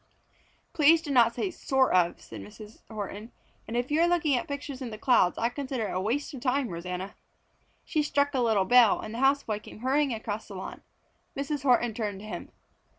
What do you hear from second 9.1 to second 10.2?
the house boy came hurrying